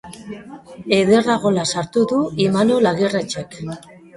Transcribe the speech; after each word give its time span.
Ederra 0.99 1.35
gola 1.45 1.67
sartu 1.75 2.07
du 2.13 2.23
Imanol 2.49 2.93
Agirretxek! 2.93 3.63